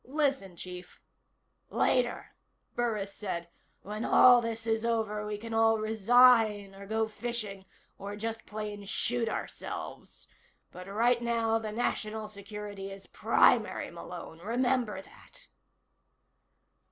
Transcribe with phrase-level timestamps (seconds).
[0.03, 0.99] Listen, Chief"
[1.85, 2.33] "Later,"
[2.75, 3.49] Burris said.
[3.83, 4.01] "When
[4.41, 7.65] this is over we can all resign, or go fishing,
[7.99, 10.27] or just plain shoot ourselves.
[10.71, 14.39] But right now the national security is primary, Malone.
[14.39, 15.45] Remember that."